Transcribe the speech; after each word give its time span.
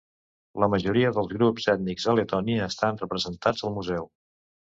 La 0.61 0.69
majoria 0.73 1.11
dels 1.17 1.27
grups 1.33 1.67
ètnics 1.73 2.09
a 2.13 2.17
Letònia 2.21 2.65
estan 2.71 2.99
representats 3.05 3.67
al 3.69 3.77
museu. 3.79 4.09